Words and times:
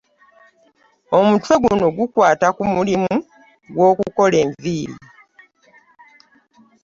Omutwe 1.17 1.53
guno 1.63 1.85
gukwata 1.97 2.47
ku 2.55 2.63
mulimu 2.73 3.13
gw’okukola 3.75 4.35
enviiri. 4.43 4.97